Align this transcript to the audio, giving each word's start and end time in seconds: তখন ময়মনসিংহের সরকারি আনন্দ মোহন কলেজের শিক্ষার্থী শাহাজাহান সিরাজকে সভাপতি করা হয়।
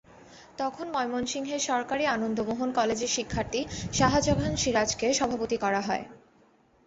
তখন 0.57 0.85
ময়মনসিংহের 0.89 1.61
সরকারি 1.61 2.03
আনন্দ 2.07 2.37
মোহন 2.41 2.69
কলেজের 2.71 3.11
শিক্ষার্থী 3.11 3.61
শাহাজাহান 3.93 4.53
সিরাজকে 4.55 5.07
সভাপতি 5.19 5.57
করা 5.57 5.81
হয়। 5.81 6.03